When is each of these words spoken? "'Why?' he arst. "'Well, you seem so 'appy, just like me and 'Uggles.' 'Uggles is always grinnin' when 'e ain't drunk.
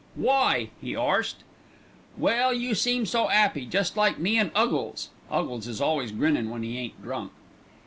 "'Why?' 0.15 0.71
he 0.81 0.95
arst. 0.95 1.43
"'Well, 2.17 2.51
you 2.55 2.73
seem 2.73 3.05
so 3.05 3.29
'appy, 3.29 3.67
just 3.67 3.95
like 3.95 4.17
me 4.17 4.39
and 4.39 4.49
'Uggles.' 4.55 5.09
'Uggles 5.29 5.67
is 5.67 5.79
always 5.79 6.11
grinnin' 6.11 6.49
when 6.49 6.63
'e 6.63 6.75
ain't 6.79 6.99
drunk. 7.03 7.31